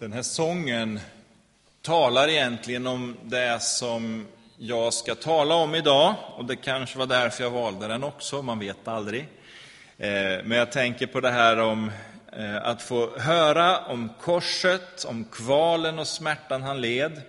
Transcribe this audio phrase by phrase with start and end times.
[0.00, 1.00] Den här sången
[1.82, 4.26] talar egentligen om det som
[4.56, 6.14] jag ska tala om idag.
[6.36, 9.20] Och det kanske var därför jag valde den också, man vet aldrig.
[9.98, 11.90] Eh, men jag tänker på det här om
[12.32, 17.22] eh, att få höra om korset, om kvalen och smärtan han led.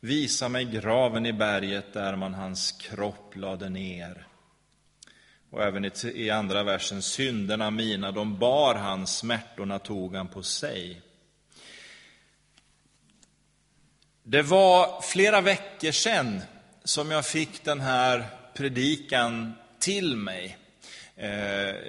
[0.00, 4.26] Visa mig graven i berget där man hans kropp lade ner.
[5.50, 11.02] Och även i andra versen, synderna mina, de bar han, smärtorna tog han på sig.
[14.30, 16.40] Det var flera veckor sedan
[16.84, 20.58] som jag fick den här predikan till mig.
[21.16, 21.30] Eh,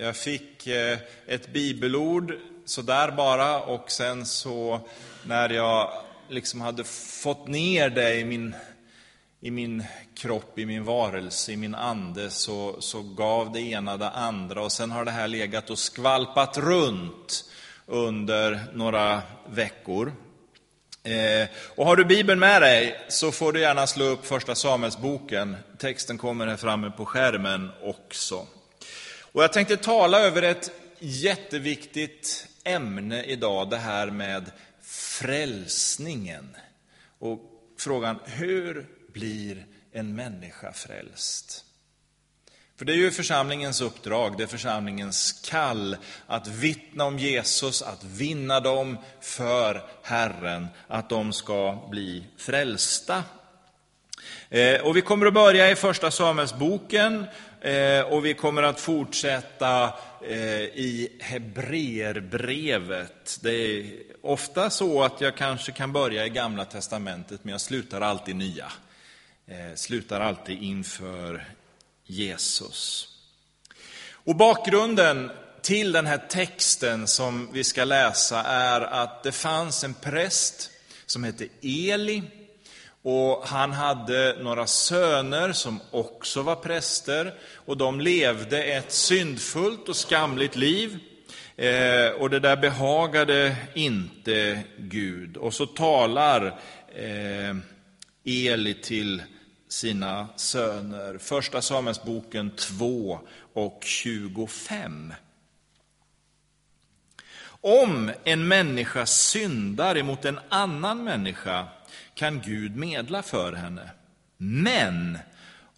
[0.02, 2.34] jag fick eh, ett bibelord
[2.66, 4.80] sådär bara och sen så
[5.24, 5.92] när jag
[6.30, 6.84] liksom hade
[7.24, 8.56] fått ner det i min,
[9.42, 9.84] i min
[10.16, 14.72] kropp, i min varelse, i min ande så, så gav det ena det andra och
[14.72, 17.46] sen har det här legat och skvalpat runt
[17.86, 20.14] under några veckor.
[21.04, 25.56] Eh, och har du Bibeln med dig så får du gärna slå upp Första Samuelsboken.
[25.78, 28.48] Texten kommer här framme på skärmen också.
[29.32, 34.52] Och jag tänkte tala över ett jätteviktigt ämne idag, det här med
[34.84, 36.56] frälsningen.
[37.20, 37.40] Och
[37.78, 41.66] frågan, hur blir en människa frälst?
[42.82, 48.04] För det är ju församlingens uppdrag, det är församlingens kall att vittna om Jesus, att
[48.04, 53.24] vinna dem för Herren, att de ska bli frälsta.
[54.50, 57.26] Eh, och vi kommer att börja i Första Samuelsboken
[57.62, 59.94] eh, och vi kommer att fortsätta
[60.28, 63.40] eh, i Hebreerbrevet.
[63.42, 63.86] Det är
[64.22, 68.72] ofta så att jag kanske kan börja i Gamla Testamentet, men jag slutar alltid nya.
[69.76, 71.46] Slutar alltid inför
[72.12, 73.08] Jesus.
[74.12, 75.32] Och bakgrunden
[75.62, 80.70] till den här texten som vi ska läsa är att det fanns en präst
[81.06, 82.24] som hette Eli.
[83.02, 87.34] Och han hade några söner som också var präster.
[87.56, 91.00] Och de levde ett syndfullt och skamligt liv.
[91.56, 95.38] Eh, och det där behagade inte Gud.
[95.38, 96.60] Och så talar
[96.96, 97.56] eh,
[98.26, 99.22] Eli till
[99.72, 101.18] sina söner.
[101.18, 103.20] Första Samuelsboken 2
[103.54, 105.14] och 25.
[107.62, 111.68] Om en människa syndar emot en annan människa
[112.14, 113.90] kan Gud medla för henne.
[114.38, 115.18] Men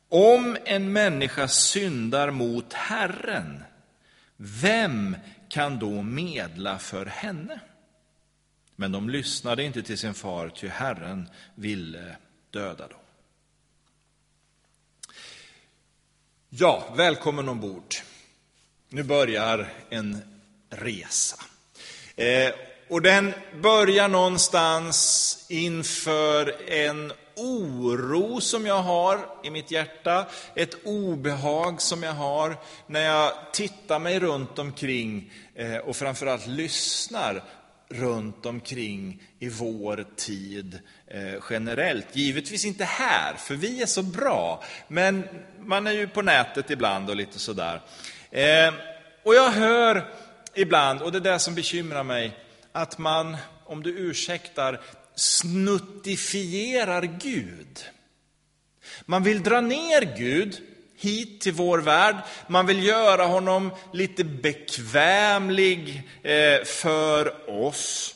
[0.10, 3.64] om en människa syndar mot Herren,
[4.38, 5.16] vem
[5.50, 7.60] kan då medla för henne?
[8.75, 12.16] Men de lyssnade inte till sin far, ty Herren ville
[12.52, 13.03] döda dem.
[16.56, 17.96] Ja, välkommen ombord.
[18.90, 20.18] Nu börjar en
[20.69, 21.36] resa.
[22.16, 22.53] Eh,
[22.90, 30.25] och den börjar någonstans inför en oro som jag har i mitt hjärta,
[30.56, 37.44] ett obehag som jag har när jag tittar mig runt omkring eh, och framförallt lyssnar
[37.94, 42.16] runt omkring i vår tid eh, generellt.
[42.16, 45.28] Givetvis inte här, för vi är så bra, men
[45.59, 47.81] man är ju på nätet ibland och lite sådär.
[48.31, 48.74] Eh,
[49.24, 50.14] och jag hör
[50.54, 52.38] ibland, och det är det som bekymrar mig,
[52.72, 54.81] att man, om du ursäktar,
[55.16, 57.80] snuttifierar Gud.
[59.06, 60.62] Man vill dra ner Gud
[61.03, 62.16] hit till vår värld.
[62.47, 68.16] Man vill göra honom lite bekvämlig eh, för oss.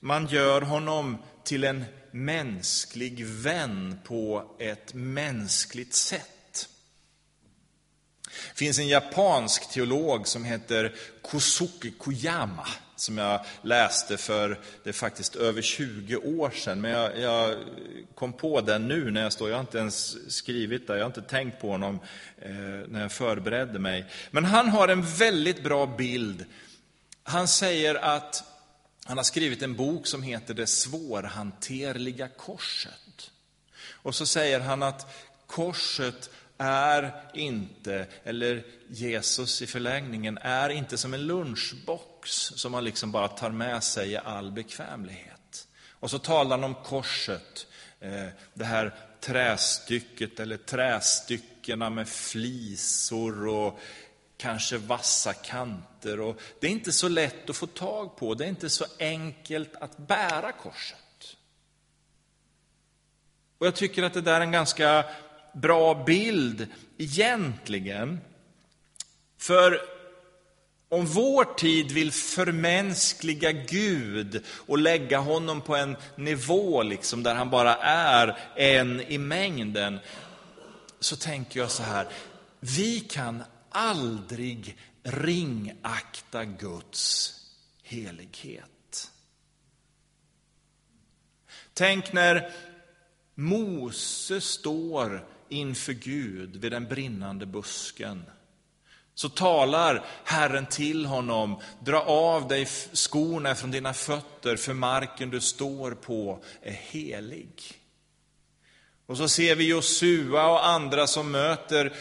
[0.00, 6.37] Man gör honom till en mänsklig vän på ett mänskligt sätt.
[8.52, 12.66] Det finns en japansk teolog som heter Kosuke Koyama
[13.00, 16.80] som jag läste för det är faktiskt över 20 år sedan.
[16.80, 17.56] Men jag, jag,
[18.14, 21.06] kom på den nu när jag står, jag har inte ens skrivit det, jag har
[21.06, 22.00] inte tänkt på honom
[22.38, 22.50] eh,
[22.88, 24.04] när jag förberedde mig.
[24.30, 26.44] Men han har en väldigt bra bild.
[27.22, 28.44] Han säger att
[29.04, 33.30] han har skrivit en bok som heter Det svårhanterliga korset.
[33.90, 35.14] Och så säger han att
[35.46, 43.12] korset är inte, eller Jesus i förlängningen, är inte som en lunchbox som man liksom
[43.12, 45.68] bara tar med sig i all bekvämlighet.
[46.00, 47.66] Och så talar han om korset,
[48.00, 53.80] eh, det här trästycket eller trästyckena med flisor och
[54.36, 56.20] kanske vassa kanter.
[56.20, 59.76] Och det är inte så lätt att få tag på, det är inte så enkelt
[59.76, 61.36] att bära korset.
[63.58, 65.04] Och jag tycker att det där är en ganska
[65.60, 66.66] bra bild
[66.98, 68.20] egentligen.
[69.38, 69.80] För
[70.90, 77.50] Om vår tid vill förmänskliga Gud och lägga honom på en nivå liksom där han
[77.50, 79.98] bara är en i mängden,
[81.00, 82.08] så tänker jag så här,
[82.60, 87.34] vi kan aldrig ringakta Guds
[87.82, 89.10] helighet.
[91.74, 92.52] Tänk när
[93.34, 98.24] Mose står inför Gud vid den brinnande busken.
[99.14, 105.40] Så talar Herren till honom, dra av dig skorna från dina fötter, för marken du
[105.40, 107.52] står på är helig.
[109.06, 111.92] Och så ser vi Josua och andra som möter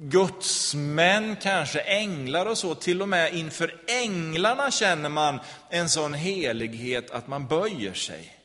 [0.00, 2.74] gudsmän, kanske änglar och så.
[2.74, 5.40] Till och med inför änglarna känner man
[5.70, 8.36] en sån helighet att man böjer sig.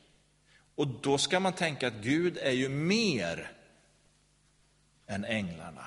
[0.75, 3.51] Och då ska man tänka att Gud är ju mer
[5.11, 5.85] än änglarna.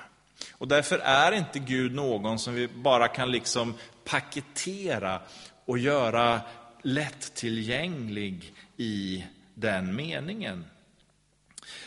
[0.53, 3.75] Och därför är inte Gud någon som vi bara kan liksom
[4.05, 5.21] paketera
[5.65, 6.41] och göra
[6.83, 9.25] lättillgänglig i
[9.55, 10.65] den meningen.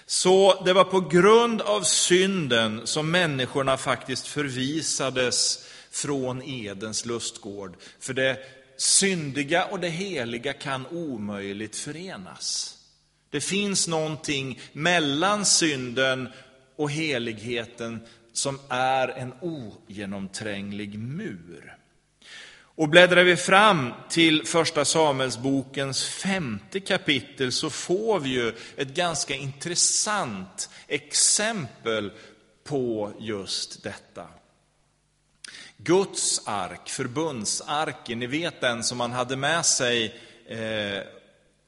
[0.05, 7.75] Så det var på grund av synden som människorna faktiskt förvisades från Edens lustgård.
[7.99, 8.37] För det
[8.77, 12.77] syndiga och det heliga kan omöjligt förenas.
[13.29, 16.29] Det finns någonting mellan synden
[16.77, 17.99] och heligheten
[18.33, 21.77] som är en ogenomtränglig mur.
[22.59, 29.35] Och bläddrar vi fram till första Samuelsbokens femte kapitel så får vi ju ett ganska
[29.35, 32.11] intressant exempel
[32.63, 34.27] på just detta.
[35.77, 40.15] Guds ark, förbundsarken, ni vet den som man hade med sig
[40.47, 41.03] eh,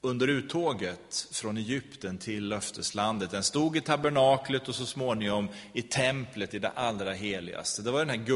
[0.02, 3.30] under uttåget från Egypten till löfteslandet.
[3.30, 7.82] Den stod i tabernaklet och så småningom i templet i det allra heligaste.
[7.82, 8.26] Det var den här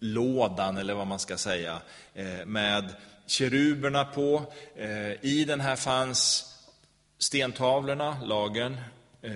[0.00, 1.80] guldlådan, eller vad man ska säga,
[2.14, 2.94] eh, med
[3.26, 4.52] keruberna på.
[4.76, 6.52] Eh, I den här fanns
[7.18, 8.76] stentavlorna, lagen,
[9.22, 9.32] eh,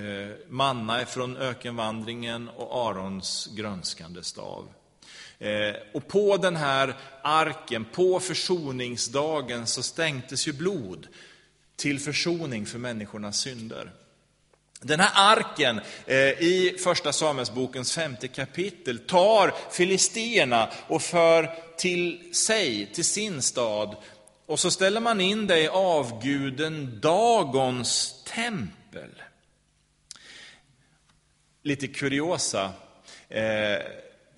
[0.49, 4.69] manna från ökenvandringen och Arons grönskande stav.
[5.40, 11.06] Eh, och på den här arken, på försoningsdagen, så stänktes ju blod
[11.76, 13.92] till försoning för människornas synder.
[14.81, 22.92] Den här arken eh, i första Samuelsbokens femte kapitel tar filisterna och för till sig,
[22.92, 23.96] till sin stad.
[24.46, 29.22] Och så ställer man in det i avguden Dagons tempel.
[31.62, 32.72] Lite kuriosa.
[33.28, 33.78] Eh,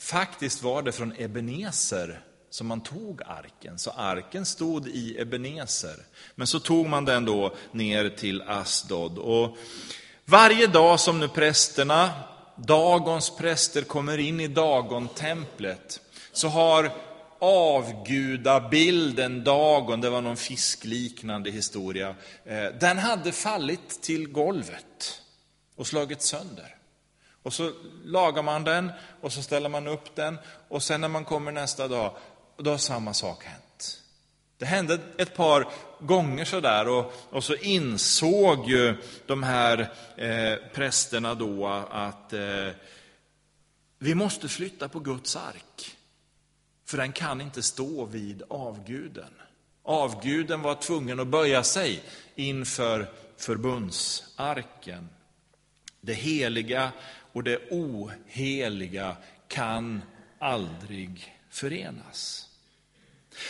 [0.02, 2.20] Faktiskt var det från Ebenezer
[2.50, 3.78] som man tog arken.
[3.78, 5.96] Så arken stod i Ebenezer.
[6.34, 9.18] Men så tog man den då ner till Asdod.
[9.18, 9.56] Och
[10.24, 12.10] varje dag som nu prästerna,
[12.56, 16.00] Dagons präster, kommer in i Dagontemplet
[16.32, 16.92] så har
[17.38, 22.14] avgudabilden Dagon, det var någon fiskliknande historia,
[22.44, 25.20] eh, den hade fallit till golvet
[25.76, 26.76] och slagit sönder.
[27.42, 27.72] Och så
[28.04, 31.88] lagar man den och så ställer man upp den och sen när man kommer nästa
[31.88, 32.16] dag,
[32.56, 33.98] då har samma sak hänt.
[34.58, 35.68] Det hände ett par
[36.00, 38.96] gånger sådär och, och så insåg ju
[39.26, 39.78] de här
[40.16, 42.68] eh, prästerna då att eh,
[43.98, 45.96] vi måste flytta på Guds ark.
[46.86, 49.34] För den kan inte stå vid avguden.
[49.82, 52.02] Avguden var tvungen att böja sig
[52.34, 55.08] inför förbundsarken.
[56.00, 56.92] Det heliga
[57.32, 59.16] och det oheliga
[59.48, 60.02] kan
[60.38, 62.48] aldrig förenas.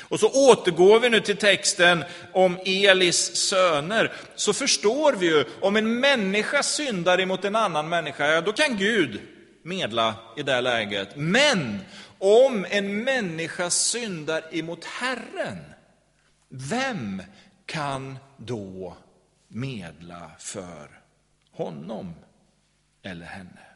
[0.00, 5.76] Och så återgår vi nu till texten om Elis söner, så förstår vi ju, om
[5.76, 9.20] en människa syndar emot en annan människa, ja, då kan Gud
[9.62, 11.16] medla i det läget.
[11.16, 11.80] Men
[12.18, 15.58] om en människa syndar emot Herren,
[16.48, 17.22] vem
[17.66, 18.96] kan då
[19.48, 21.00] medla för
[21.52, 22.14] honom
[23.02, 23.71] eller henne?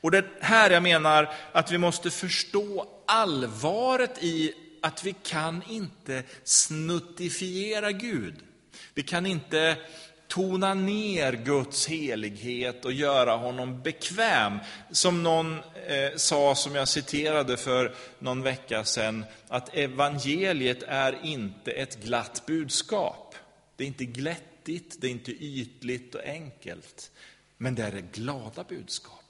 [0.00, 5.62] Och det är här jag menar att vi måste förstå allvaret i att vi kan
[5.68, 8.34] inte snuttifiera Gud.
[8.94, 9.76] Vi kan inte
[10.32, 14.58] tona ner Guds helighet och göra honom bekväm.
[14.90, 21.70] Som någon eh, sa, som jag citerade för någon vecka sedan, att evangeliet är inte
[21.70, 23.34] ett glatt budskap.
[23.76, 27.10] Det är inte glättigt, det är inte ytligt och enkelt,
[27.56, 29.21] men det är det glada budskap.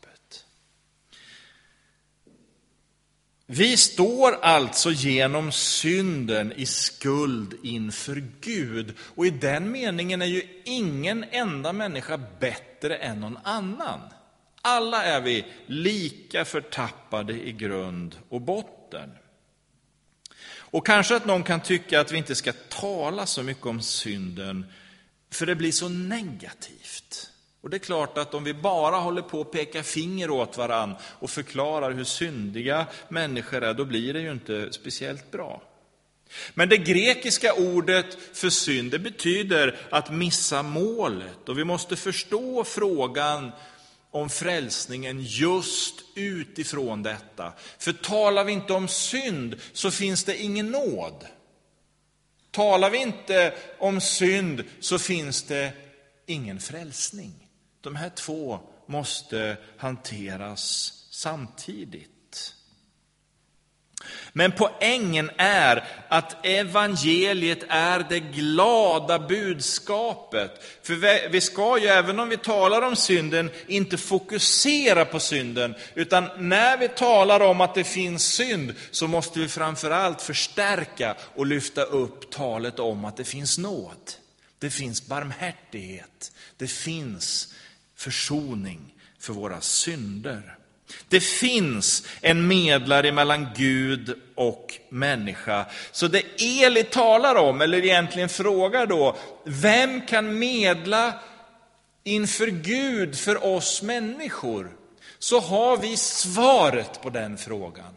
[3.55, 8.95] Vi står alltså genom synden i skuld inför Gud.
[9.01, 14.01] Och i den meningen är ju ingen enda människa bättre än någon annan.
[14.63, 19.11] Alla är vi lika förtappade i grund och botten.
[20.57, 24.67] Och kanske att någon kan tycka att vi inte ska tala så mycket om synden,
[25.31, 27.32] för det blir så negativt.
[27.63, 30.95] Och det är klart att om vi bara håller på att peka finger åt varann
[31.03, 35.63] och förklarar hur syndiga människor är, då blir det ju inte speciellt bra.
[36.55, 41.49] Men det grekiska ordet för synd, det betyder att missa målet.
[41.49, 43.53] Och vi måste förstå frågan
[44.11, 47.53] om frälsningen just utifrån detta.
[47.79, 51.27] För talar vi inte om synd så finns det ingen nåd.
[52.51, 55.73] Talar vi inte om synd så finns det
[56.27, 57.42] ingen frälsning.
[57.83, 62.09] De här två måste hanteras samtidigt.
[64.33, 70.51] Men poängen är att evangeliet är det glada budskapet.
[70.83, 75.75] För vi ska ju, även om vi talar om synden, inte fokusera på synden.
[75.95, 81.47] Utan när vi talar om att det finns synd, så måste vi framförallt förstärka och
[81.47, 84.13] lyfta upp talet om att det finns nåd.
[84.59, 86.33] Det finns barmhärtighet.
[86.57, 87.52] Det finns
[88.03, 90.57] försoning för våra synder.
[91.09, 95.67] Det finns en medlare mellan Gud och människa.
[95.93, 101.15] Så det Eli talar om, eller egentligen frågar då, vem kan medla
[102.05, 104.71] inför Gud för oss människor?
[105.19, 107.95] Så har vi svaret på den frågan.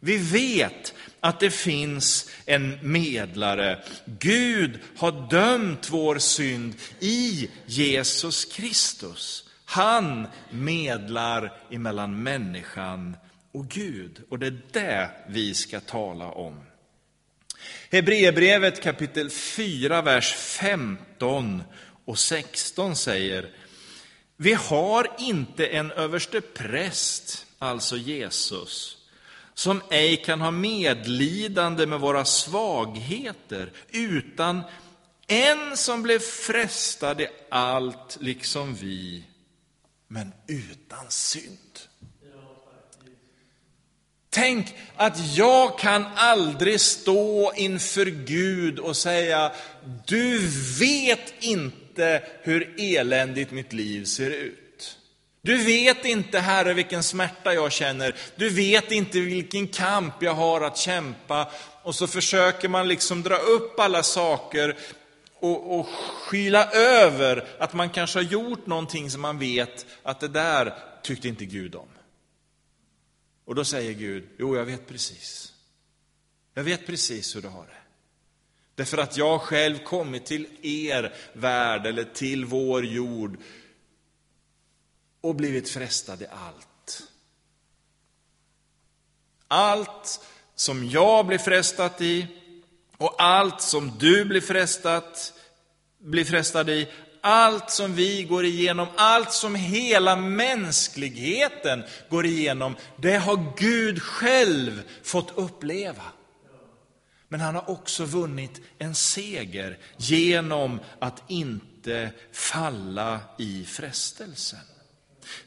[0.00, 3.84] Vi vet att det finns en medlare.
[4.04, 9.47] Gud har dömt vår synd i Jesus Kristus.
[9.70, 13.16] Han medlar emellan människan
[13.52, 14.22] och Gud.
[14.28, 16.60] Och det är det vi ska tala om.
[17.90, 21.62] Hebreerbrevet kapitel 4, vers 15
[22.04, 23.50] och 16 säger
[24.36, 28.96] Vi har inte en överste präst, alltså Jesus,
[29.54, 34.62] som ej kan ha medlidande med våra svagheter, utan
[35.26, 39.24] en som blev frestad i allt liksom vi,
[40.08, 41.78] men utan synd.
[44.30, 49.52] Tänk att jag kan aldrig stå inför Gud och säga,
[50.06, 50.48] du
[50.80, 54.58] vet inte hur eländigt mitt liv ser ut.
[55.42, 58.14] Du vet inte, Herre, vilken smärta jag känner.
[58.36, 61.50] Du vet inte vilken kamp jag har att kämpa.
[61.82, 64.76] Och så försöker man liksom dra upp alla saker
[65.40, 70.28] och, och skyla över att man kanske har gjort någonting som man vet att det
[70.28, 71.88] där tyckte inte Gud om.
[73.44, 75.52] Och då säger Gud, jo jag vet precis.
[76.54, 77.72] Jag vet precis hur du har det.
[78.74, 83.38] Därför att jag själv kommit till er värld eller till vår jord
[85.20, 87.02] och blivit frestad i allt.
[89.48, 90.20] Allt
[90.54, 92.26] som jag blir frestat i,
[92.98, 95.32] och allt som du blir, frestat,
[95.98, 96.88] blir frestad i,
[97.20, 104.82] allt som vi går igenom, allt som hela mänskligheten går igenom, det har Gud själv
[105.02, 106.02] fått uppleva.
[107.28, 114.58] Men han har också vunnit en seger genom att inte falla i frestelsen.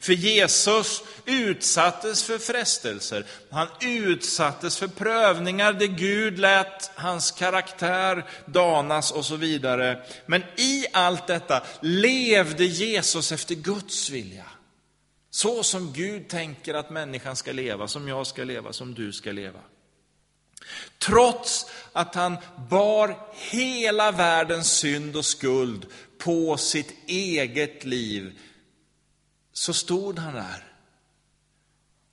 [0.00, 9.10] För Jesus utsattes för frestelser, han utsattes för prövningar där Gud lät hans karaktär danas
[9.10, 10.04] och så vidare.
[10.26, 14.46] Men i allt detta levde Jesus efter Guds vilja.
[15.30, 19.32] Så som Gud tänker att människan ska leva, som jag ska leva, som du ska
[19.32, 19.60] leva.
[20.98, 22.36] Trots att han
[22.70, 23.18] bar
[23.50, 25.86] hela världens synd och skuld
[26.18, 28.38] på sitt eget liv,
[29.52, 30.72] så stod han där.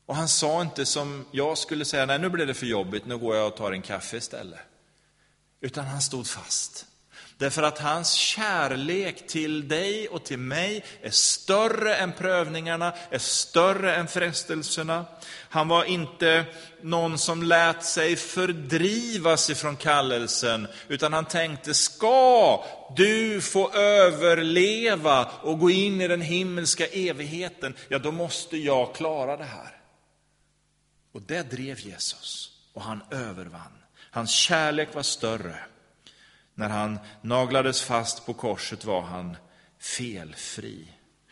[0.05, 3.17] Och han sa inte som jag skulle säga, nej nu blir det för jobbigt, nu
[3.17, 4.59] går jag och tar en kaffe istället.
[5.61, 6.85] Utan han stod fast.
[7.39, 13.95] Därför att hans kärlek till dig och till mig är större än prövningarna, är större
[13.95, 15.05] än frestelserna.
[15.49, 16.45] Han var inte
[16.81, 22.63] någon som lät sig fördrivas ifrån kallelsen, utan han tänkte, ska
[22.95, 29.37] du få överleva och gå in i den himmelska evigheten, ja då måste jag klara
[29.37, 29.81] det här.
[31.13, 33.83] Och det drev Jesus, och han övervann.
[34.11, 35.59] Hans kärlek var större.
[36.59, 39.37] När han naglades fast på korset var han
[39.79, 40.87] felfri.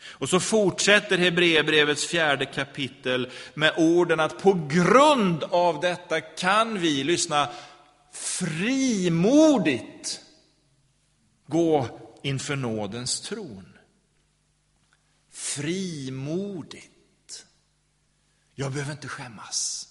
[0.08, 7.04] Och så fortsätter Hebreerbrevets fjärde kapitel med orden att på grund av detta kan vi,
[7.04, 7.48] lyssna,
[8.12, 10.20] frimodigt
[11.46, 11.86] gå
[12.22, 13.78] inför nådens tron.
[15.32, 17.46] Frimodigt.
[18.54, 19.88] Jag behöver inte skämmas.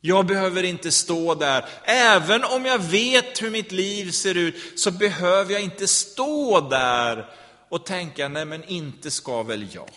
[0.00, 1.68] Jag behöver inte stå där.
[1.84, 7.30] Även om jag vet hur mitt liv ser ut så behöver jag inte stå där
[7.68, 9.90] och tänka, nej men inte ska väl jag.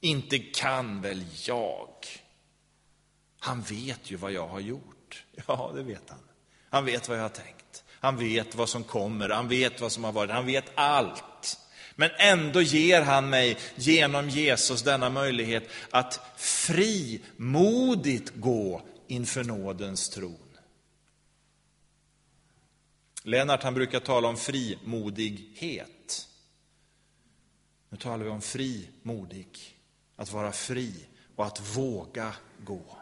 [0.00, 1.88] Inte kan väl jag.
[3.40, 5.24] Han vet ju vad jag har gjort.
[5.46, 6.18] Ja, det vet han.
[6.70, 7.84] Han vet vad jag har tänkt.
[8.00, 11.58] Han vet vad som kommer, han vet vad som har varit, han vet allt.
[11.96, 20.56] Men ändå ger han mig genom Jesus denna möjlighet att frimodigt gå inför nådens tron.
[23.22, 26.28] Lennart han brukar tala om frimodighet.
[27.88, 29.78] Nu talar vi om frimodig,
[30.16, 30.94] att vara fri
[31.36, 32.96] och att våga gå.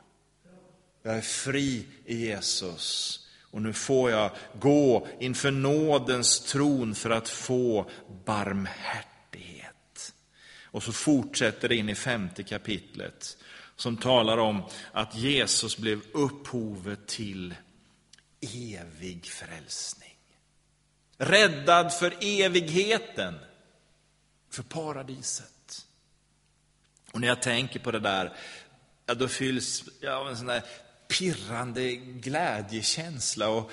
[1.02, 3.18] Jag är fri i Jesus
[3.50, 7.90] och nu får jag gå inför nådens tron för att få
[8.24, 10.14] barmhärtighet.
[10.62, 13.36] Och så fortsätter det in i femte kapitlet
[13.78, 17.54] som talar om att Jesus blev upphovet till
[18.40, 20.16] evig frälsning.
[21.18, 23.38] Räddad för evigheten,
[24.50, 25.86] för paradiset.
[27.12, 28.36] Och när jag tänker på det där,
[29.06, 30.62] ja, då fylls jag av en sån där
[31.08, 33.48] pirrande glädjekänsla.
[33.48, 33.72] Och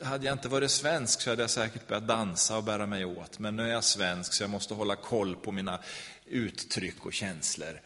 [0.00, 3.04] eh, hade jag inte varit svensk så hade jag säkert börjat dansa och bära mig
[3.04, 3.38] åt.
[3.38, 5.80] Men nu är jag svensk så jag måste hålla koll på mina
[6.26, 7.80] uttryck och känslor.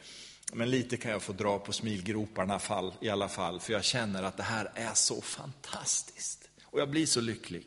[0.55, 2.61] Men lite kan jag få dra på smilgroparna
[3.01, 6.49] i alla fall, för jag känner att det här är så fantastiskt.
[6.65, 7.67] Och jag blir så lycklig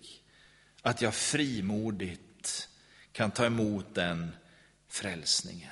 [0.82, 2.70] att jag frimodigt
[3.12, 4.32] kan ta emot den
[4.90, 5.70] frälsningen.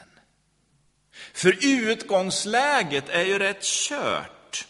[1.33, 4.67] För utgångsläget är ju rätt kört.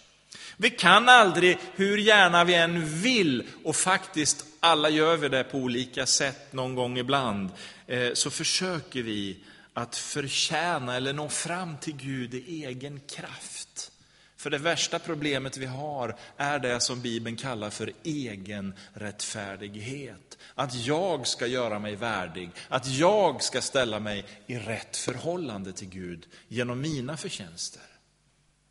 [0.58, 5.58] Vi kan aldrig, hur gärna vi än vill, och faktiskt alla gör vi det på
[5.58, 7.50] olika sätt någon gång ibland,
[7.88, 9.44] eh, så försöker vi
[9.76, 13.92] att förtjäna eller nå fram till Gud i egen kraft.
[14.36, 20.38] För det värsta problemet vi har är det som Bibeln kallar för egen rättfärdighet.
[20.56, 25.90] Att jag ska göra mig värdig, att jag ska ställa mig i rätt förhållande till
[25.90, 27.84] Gud genom mina förtjänster.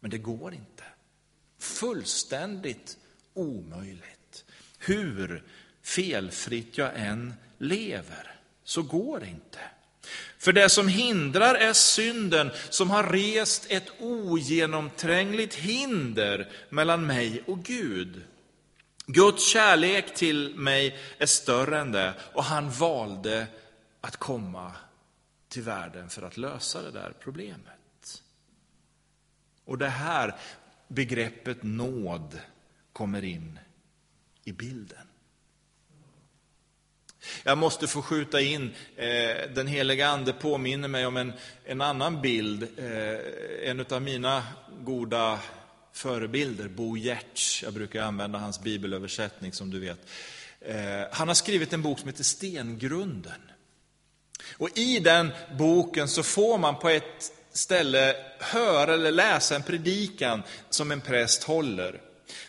[0.01, 0.85] Men det går inte.
[1.59, 2.99] Fullständigt
[3.35, 4.45] omöjligt.
[4.79, 5.45] Hur
[5.83, 9.61] felfritt jag än lever, så går det inte.
[10.39, 17.63] För det som hindrar är synden som har rest ett ogenomträngligt hinder mellan mig och
[17.63, 18.23] Gud.
[19.07, 23.47] Guds kärlek till mig är större än det och han valde
[24.01, 24.73] att komma
[25.49, 28.23] till världen för att lösa det där problemet.
[29.65, 30.37] Och det här
[30.89, 32.41] begreppet nåd
[32.93, 33.59] kommer in
[34.45, 35.07] i bilden.
[37.43, 41.33] Jag måste få skjuta in, eh, den heliga ande påminner mig om en,
[41.65, 42.63] en annan bild.
[42.63, 44.43] Eh, en av mina
[44.81, 45.39] goda
[45.93, 49.99] förebilder, Bo Giertz, jag brukar använda hans bibelöversättning som du vet.
[50.61, 53.51] Eh, han har skrivit en bok som heter Stengrunden.
[54.57, 60.43] Och i den boken så får man på ett ställe höra eller läsa en predikan
[60.71, 62.01] som en präst håller.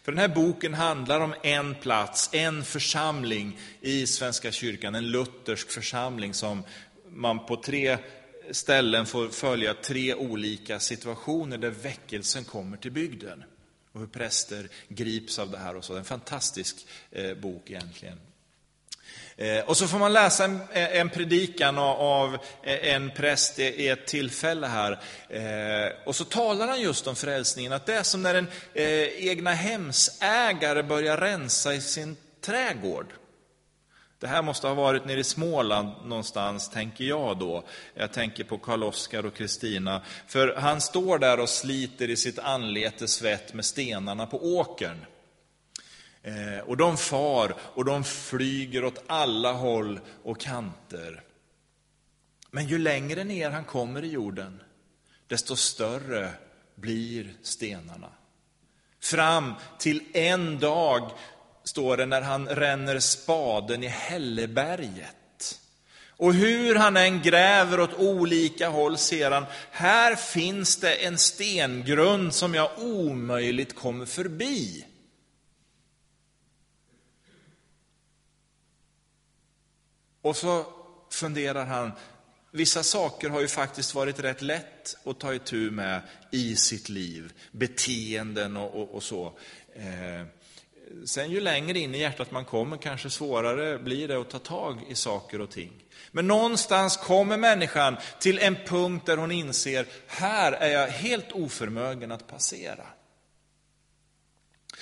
[0.04, 5.72] För den här boken handlar om en plats, en församling i Svenska kyrkan, en luthersk
[5.72, 6.64] församling som
[7.10, 7.98] man på tre
[8.52, 13.44] ställen får följa tre olika situationer där väckelsen kommer till bygden.
[13.92, 15.96] Och hur präster grips av det här och så.
[15.96, 18.20] En fantastisk eh, bok egentligen.
[19.38, 23.88] Eh, och så får man läsa en, eh, en predikan av eh, en präst i
[23.88, 25.00] ett tillfälle här.
[26.06, 28.48] Och så talar han just om frälsningen, att det är som när en
[29.18, 33.14] egna hemsägare börjar rensa i sin trädgård.
[34.20, 37.64] Det här måste ha varit nere i Småland någonstans, tänker jag då.
[37.94, 40.02] Jag tänker på Karl-Oskar och Kristina.
[40.28, 45.06] För han står där och sliter i sitt anletes svett med stenarna på åkern.
[46.26, 51.22] Eh, och de far och de flyger åt alla håll och kanter.
[52.52, 54.62] Men ju längre ner han kommer i jorden,
[55.28, 56.32] desto större
[56.76, 58.10] blir stenarna.
[59.02, 61.12] Fram till en dag,
[61.64, 65.60] står det, när han ränner spaden i Hälleberget.
[66.10, 72.34] Och hur han än gräver åt olika håll ser han, här finns det en stengrund
[72.34, 74.86] som jag omöjligt kommer förbi.
[80.26, 80.66] Och så
[81.10, 81.92] funderar han,
[82.52, 87.34] vissa saker har ju faktiskt varit rätt lätt att ta itu med i sitt liv.
[87.52, 89.26] Beteenden och, och, och så.
[89.76, 90.26] Eh,
[91.06, 94.86] sen ju längre in i hjärtat man kommer, kanske svårare blir det att ta tag
[94.90, 95.72] i saker och ting.
[96.12, 102.12] Men någonstans kommer människan till en punkt där hon inser, här är jag helt oförmögen
[102.12, 102.88] att passera.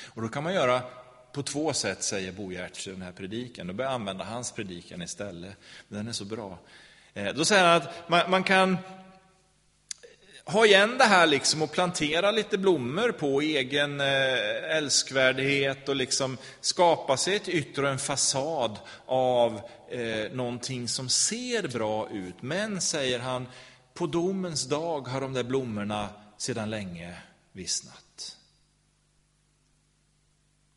[0.03, 0.81] Och då kan man göra
[1.33, 3.67] på två sätt, säger Bo Giertz i den här predikan.
[3.67, 5.57] Då börjar jag använda hans predikan istället.
[5.87, 6.59] Den är så bra.
[7.13, 8.77] Eh, då säger han att man, man kan
[10.45, 16.37] ha igen det här liksom och plantera lite blommor på egen eh, älskvärdhet och liksom
[16.61, 22.41] skapa sig ett yttre och en fasad av eh, någonting som ser bra ut.
[22.41, 23.47] Men, säger han,
[23.93, 27.15] på domens dag har de där blommorna sedan länge
[27.51, 28.02] vissnat.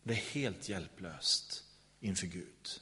[0.06, 1.64] Det är helt hjälplöst
[2.00, 2.80] inför Gud.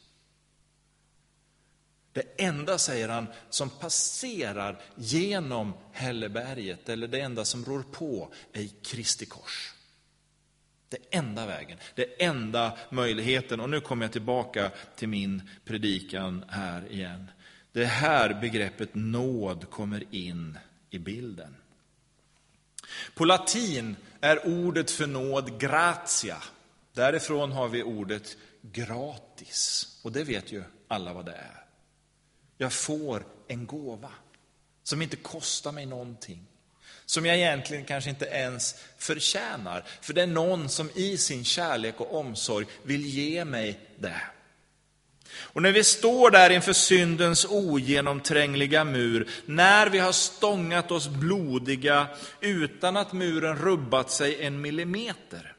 [2.12, 8.68] Det enda, säger han, som passerar genom Hälleberget, eller det enda som rår på, är
[8.82, 9.74] Kristi kors.
[10.88, 13.60] Det enda vägen, det enda möjligheten.
[13.60, 17.30] Och nu kommer jag tillbaka till min predikan här igen.
[17.72, 20.58] Det är här begreppet nåd kommer in
[20.90, 21.56] i bilden.
[23.14, 26.42] På latin är ordet för nåd gratia.
[26.94, 29.86] Därifrån har vi ordet gratis.
[30.02, 31.64] Och det vet ju alla vad det är.
[32.58, 34.10] Jag får en gåva
[34.82, 36.46] som inte kostar mig någonting.
[37.06, 39.84] Som jag egentligen kanske inte ens förtjänar.
[40.00, 44.20] För det är någon som i sin kärlek och omsorg vill ge mig det.
[45.36, 52.08] Och när vi står där inför syndens ogenomträngliga mur, när vi har stångat oss blodiga
[52.40, 55.53] utan att muren rubbat sig en millimeter,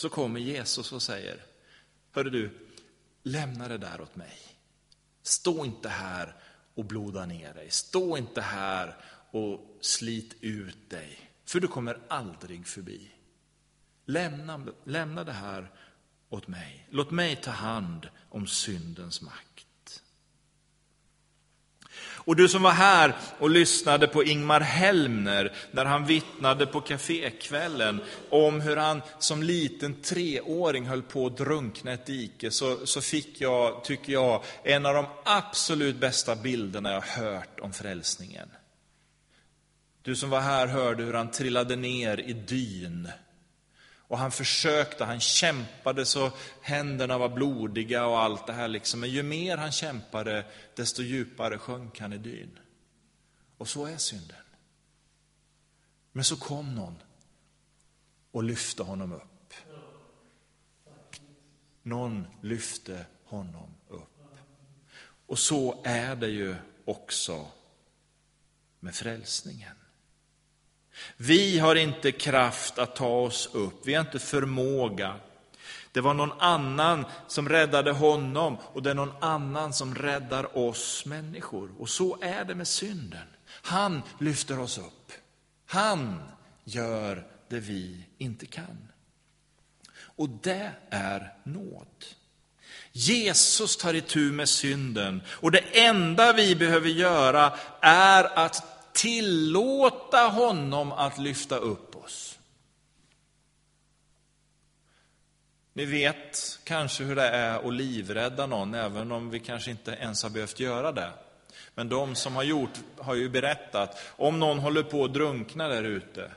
[0.00, 1.42] så kommer Jesus och säger,
[2.10, 2.50] Hörru du,
[3.22, 4.38] lämna det där åt mig.
[5.22, 6.36] Stå inte här
[6.74, 7.70] och bloda ner dig.
[7.70, 8.96] Stå inte här
[9.30, 13.10] och slit ut dig, för du kommer aldrig förbi.
[14.04, 15.70] Lämna, lämna det här
[16.28, 16.86] åt mig.
[16.90, 19.66] Låt mig ta hand om syndens makt.
[22.24, 28.00] Och du som var här och lyssnade på Ingmar Helmner när han vittnade på kafékvällen
[28.30, 33.40] om hur han som liten treåring höll på att drunkna ett dike, så, så fick
[33.40, 38.48] jag, tycker jag, en av de absolut bästa bilderna jag hört om frälsningen.
[40.02, 43.08] Du som var här hörde hur han trillade ner i dyn
[44.10, 48.68] och han försökte, han kämpade så händerna var blodiga och allt det här.
[48.68, 49.00] Liksom.
[49.00, 50.46] Men ju mer han kämpade,
[50.76, 52.58] desto djupare sjönk han i dyn.
[53.56, 54.36] Och så är synden.
[56.12, 57.02] Men så kom någon
[58.30, 59.54] och lyfte honom upp.
[61.82, 64.20] Någon lyfte honom upp.
[65.26, 67.46] Och så är det ju också
[68.80, 69.79] med frälsningen.
[71.16, 75.14] Vi har inte kraft att ta oss upp, vi har inte förmåga.
[75.92, 81.06] Det var någon annan som räddade honom och det är någon annan som räddar oss
[81.06, 81.70] människor.
[81.78, 83.26] Och så är det med synden.
[83.46, 85.12] Han lyfter oss upp.
[85.66, 86.22] Han
[86.64, 88.88] gör det vi inte kan.
[90.16, 91.86] Och det är nåd.
[92.92, 100.92] Jesus tar itu med synden och det enda vi behöver göra är att tillåta honom
[100.92, 102.38] att lyfta upp oss.
[105.72, 110.22] Ni vet kanske hur det är att livrädda någon, även om vi kanske inte ens
[110.22, 111.10] har behövt göra det.
[111.74, 115.84] Men de som har gjort har ju berättat, om någon håller på att drunkna där
[115.84, 116.30] ute,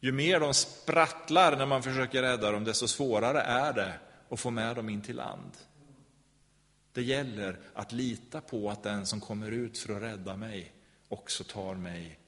[0.00, 3.92] ju mer de sprattlar när man försöker rädda dem, desto svårare är det
[4.30, 5.52] att få med dem in till land.
[6.92, 10.72] Det gäller att lita på att den som kommer ut för att rädda mig
[11.10, 12.18] också tar mig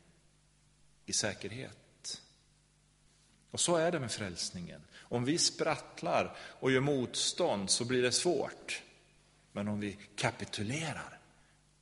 [1.06, 2.22] i säkerhet.
[3.50, 4.80] Och så är det med frälsningen.
[4.98, 8.82] Om vi sprattlar och gör motstånd så blir det svårt.
[9.52, 11.18] Men om vi kapitulerar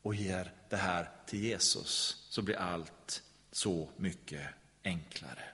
[0.02, 4.42] och ger det här till Jesus så blir allt så mycket
[4.84, 5.44] enklare.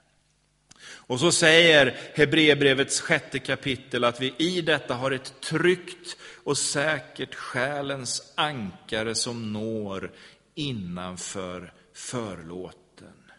[0.89, 7.35] Och så säger Hebreerbrevets sjätte kapitel att vi i detta har ett tryggt och säkert
[7.35, 10.13] själens ankare som når
[10.57, 13.31] innanför förlåten.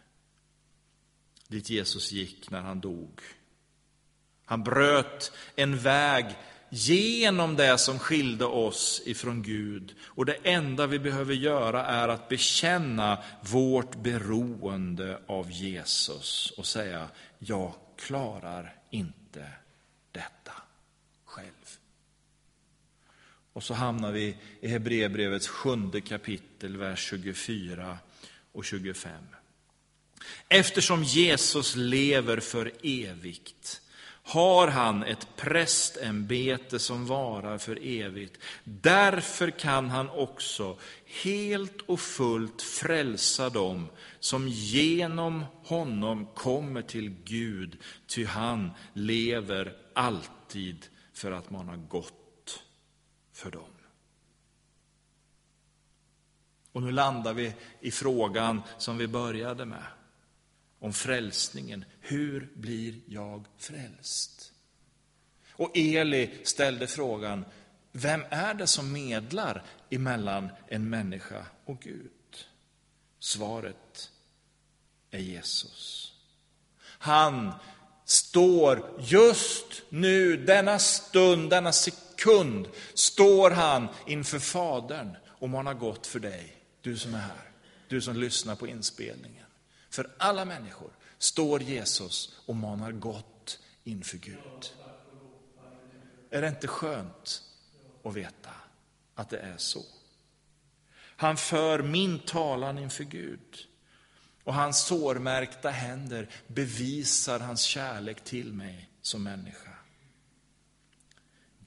[1.48, 3.20] Dit Jesus gick när han dog.
[4.44, 6.36] Han bröt en väg
[6.70, 9.94] genom det som skilde oss ifrån Gud.
[10.02, 17.08] Och det enda vi behöver göra är att bekänna vårt beroende av Jesus och säga,
[17.38, 19.46] jag klarar inte
[20.12, 20.52] detta.
[23.58, 27.98] Och så hamnar vi i Hebreerbrevets sjunde kapitel, vers 24
[28.52, 29.12] och 25.
[30.48, 33.80] Eftersom Jesus lever för evigt
[34.22, 38.38] har han ett prästämbete som varar för evigt.
[38.64, 40.78] Därför kan han också
[41.22, 43.88] helt och fullt frälsa dem
[44.20, 52.17] som genom honom kommer till Gud, ty han lever alltid för att mana gott
[53.38, 53.70] för dem.
[56.72, 59.84] Och nu landar vi i frågan som vi började med
[60.78, 61.84] om frälsningen.
[62.00, 64.52] Hur blir jag frälst?
[65.52, 67.44] Och Eli ställde frågan,
[67.92, 72.10] vem är det som medlar emellan en människa och Gud?
[73.18, 74.10] Svaret
[75.10, 76.12] är Jesus.
[76.82, 77.52] Han
[78.04, 82.07] står just nu, denna stund, denna sekund,
[82.94, 87.50] står han inför Fadern och manar gott för dig, du som är här,
[87.88, 89.46] du som lyssnar på inspelningen.
[89.90, 94.72] För alla människor står Jesus och manar gott inför Gud.
[96.30, 97.42] Är det inte skönt
[98.04, 98.50] att veta
[99.14, 99.82] att det är så?
[101.16, 103.68] Han för min talan inför Gud.
[104.44, 109.67] Och hans sårmärkta händer bevisar hans kärlek till mig som människa.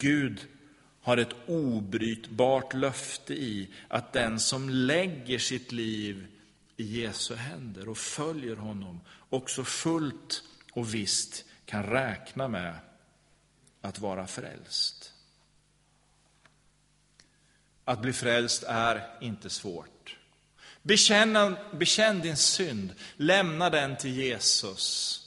[0.02, 0.48] Gud
[1.02, 6.28] har ett obrytbart löfte i att den som lägger sitt liv
[6.78, 12.76] i Jesu händer och följer honom också fullt och visst kan räkna med
[13.82, 15.14] att vara frälst.
[17.86, 20.18] Att bli frälst är inte svårt.
[20.82, 25.18] Bekänn, bekänn din synd, lämna den till Jesus.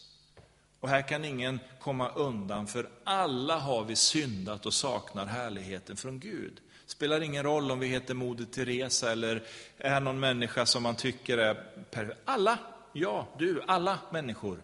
[0.81, 6.21] Och här kan ingen komma undan, för alla har vi syndat och saknar härligheten från
[6.21, 9.43] Gud spelar ingen roll om vi heter Moder Teresa eller
[9.79, 11.55] är någon människa som man tycker är
[11.91, 12.21] perfekt.
[12.25, 12.59] Alla,
[12.93, 14.63] ja, du, alla människor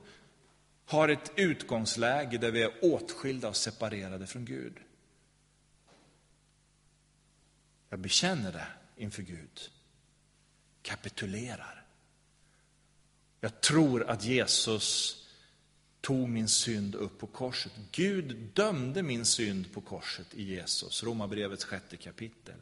[0.87, 4.77] har ett utgångsläge där vi är åtskilda och separerade från Gud.
[7.89, 9.61] Jag bekänner det inför Gud.
[10.83, 11.85] Kapitulerar.
[13.41, 15.20] Jag tror att Jesus
[16.01, 17.73] tog min synd upp på korset.
[17.93, 22.61] Gud dömde min synd på korset i Jesus, Romarbrevets sjätte kapitel.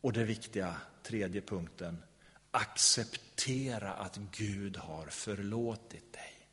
[0.00, 2.02] Och det viktiga, tredje punkten,
[2.50, 6.48] acceptera att Gud har förlåtit dig.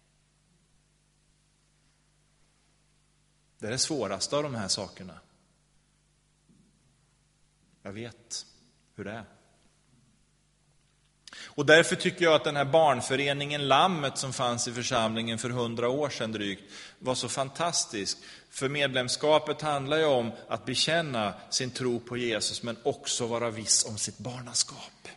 [3.58, 5.20] Det är det svåraste av de här sakerna.
[7.82, 8.46] Jag vet
[8.96, 9.26] hur det är.
[11.46, 15.90] Och därför tycker jag att den här barnföreningen Lammet som fanns i församlingen för hundra
[15.90, 16.64] år sedan drygt
[17.00, 18.18] var så fantastisk.
[18.50, 23.86] För medlemskapet handlar ju om att bekänna sin tro på Jesus men också vara viss
[23.86, 25.08] om sitt barnaskap.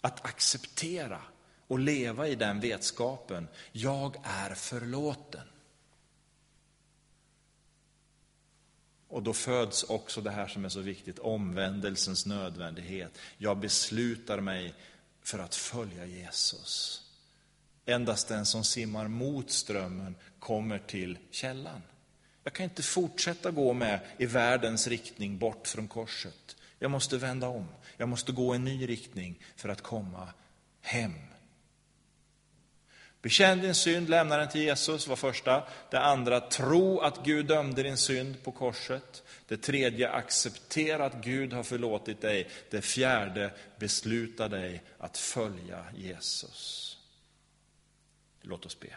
[0.00, 1.20] Att acceptera
[1.68, 3.48] och leva i den vetskapen.
[3.72, 5.49] Jag är förlåten.
[9.10, 13.18] Och då föds också det här som är så viktigt, omvändelsens nödvändighet.
[13.38, 14.74] Jag beslutar mig
[15.22, 17.02] för att följa Jesus.
[17.86, 21.82] Endast den som simmar mot strömmen kommer till källan.
[22.44, 26.56] Jag kan inte fortsätta gå med i världens riktning bort från korset.
[26.78, 27.66] Jag måste vända om.
[27.96, 30.28] Jag måste gå en ny riktning för att komma
[30.80, 31.14] hem
[33.22, 35.68] Bekänn din synd, lämna den till Jesus var första.
[35.90, 39.22] Det andra, tro att Gud dömde din synd på korset.
[39.48, 42.50] Det tredje, acceptera att Gud har förlåtit dig.
[42.70, 46.98] Det fjärde, besluta dig att följa Jesus.
[48.42, 48.96] Låt oss be.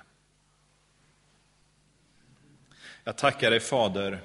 [3.04, 4.22] Jag tackar dig Fader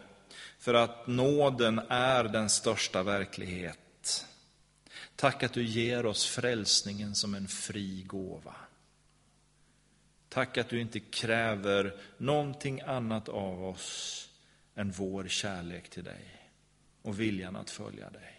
[0.59, 4.27] för att nåden är den största verklighet.
[5.17, 8.55] Tack att du ger oss frälsningen som en fri gåva.
[10.39, 14.29] Tack att du inte kräver någonting annat av oss
[14.75, 16.51] än vår kärlek till dig
[17.03, 18.38] och viljan att följa dig.